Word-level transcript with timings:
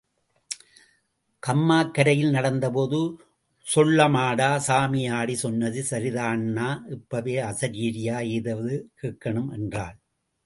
கம்மாக்கரையில் 1.43 2.31
நடந்தபோது, 2.31 2.99
சொள்ளமாடா... 3.67 4.49
சாமியாடி... 4.67 5.35
சொன்னது 5.35 5.81
சரிதான்னா 5.89 6.69
இப்பவே 6.89 7.35
அசரீரியா 7.41 8.17
ஏதாவது 8.37 8.91
கேக்கணும் 9.01 9.51
என்றாள். 9.51 9.97